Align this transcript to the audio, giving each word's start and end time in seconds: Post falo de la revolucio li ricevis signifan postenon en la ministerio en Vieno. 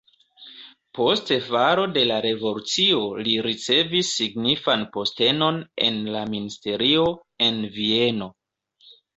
Post 0.99 1.27
falo 1.49 1.83
de 1.97 2.05
la 2.11 2.15
revolucio 2.25 3.01
li 3.27 3.35
ricevis 3.49 4.09
signifan 4.21 4.87
postenon 4.97 5.61
en 5.91 6.01
la 6.17 6.27
ministerio 6.35 7.05
en 7.51 7.65
Vieno. 7.79 8.33